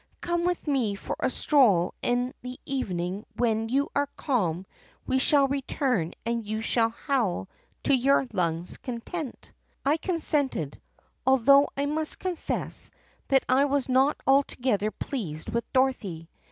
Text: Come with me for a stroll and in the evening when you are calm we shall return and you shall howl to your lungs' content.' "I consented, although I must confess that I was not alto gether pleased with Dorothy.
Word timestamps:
Come 0.19 0.45
with 0.45 0.67
me 0.67 0.95
for 0.95 1.15
a 1.19 1.29
stroll 1.29 1.93
and 2.01 2.29
in 2.29 2.33
the 2.41 2.59
evening 2.65 3.23
when 3.35 3.69
you 3.69 3.89
are 3.95 4.09
calm 4.17 4.65
we 5.05 5.19
shall 5.19 5.47
return 5.47 6.13
and 6.25 6.43
you 6.43 6.59
shall 6.59 6.89
howl 6.89 7.47
to 7.83 7.93
your 7.95 8.25
lungs' 8.33 8.77
content.' 8.77 9.51
"I 9.85 9.97
consented, 9.97 10.81
although 11.23 11.69
I 11.77 11.85
must 11.85 12.17
confess 12.17 12.89
that 13.27 13.45
I 13.47 13.65
was 13.65 13.87
not 13.89 14.17
alto 14.25 14.55
gether 14.59 14.89
pleased 14.89 15.49
with 15.49 15.71
Dorothy. 15.71 16.27